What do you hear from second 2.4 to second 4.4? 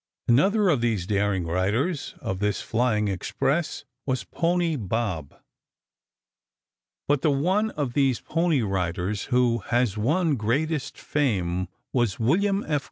flying express was